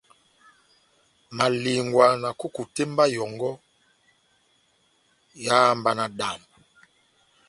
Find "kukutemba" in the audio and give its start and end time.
2.39-3.03